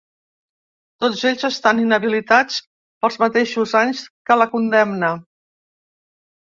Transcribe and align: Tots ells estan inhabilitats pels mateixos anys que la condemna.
Tots 1.03 1.21
ells 1.31 1.45
estan 1.49 1.83
inhabilitats 1.83 2.57
pels 3.05 3.21
mateixos 3.27 3.77
anys 3.85 4.05
que 4.31 4.43
la 4.43 4.53
condemna. 4.57 5.17